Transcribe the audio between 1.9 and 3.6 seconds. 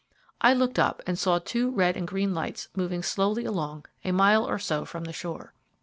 and green lights moving slowly